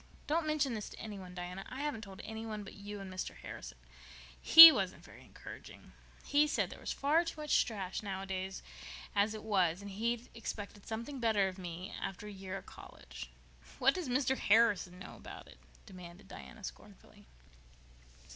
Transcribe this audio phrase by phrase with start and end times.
[0.25, 1.63] Don't mention this to any one, Diana.
[1.69, 3.35] I haven't told anybody but you and Mr.
[3.35, 3.77] Harrison.
[4.41, 8.63] He wasn't very encouraging—he said there was far too much trash written nowadays
[9.15, 13.29] as it was, and he'd expected something better of me, after a year at college."
[13.77, 14.35] "What does Mr.
[14.39, 17.27] Harrison know about it?" demanded Diana scornfully.